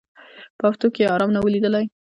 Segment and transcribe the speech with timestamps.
[0.57, 1.85] په هفتو کي یې آرام نه وو لیدلی